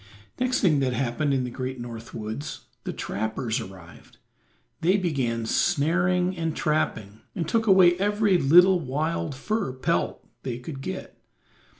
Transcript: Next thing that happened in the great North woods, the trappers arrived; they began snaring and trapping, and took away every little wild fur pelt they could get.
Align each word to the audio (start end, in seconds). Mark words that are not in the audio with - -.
Next 0.39 0.61
thing 0.61 0.79
that 0.79 0.93
happened 0.93 1.31
in 1.31 1.43
the 1.43 1.51
great 1.51 1.79
North 1.79 2.11
woods, 2.11 2.61
the 2.85 2.91
trappers 2.91 3.61
arrived; 3.61 4.17
they 4.79 4.97
began 4.97 5.45
snaring 5.45 6.35
and 6.35 6.55
trapping, 6.55 7.21
and 7.35 7.47
took 7.47 7.67
away 7.67 7.95
every 7.99 8.39
little 8.39 8.79
wild 8.79 9.35
fur 9.35 9.73
pelt 9.73 10.25
they 10.41 10.57
could 10.57 10.81
get. 10.81 11.19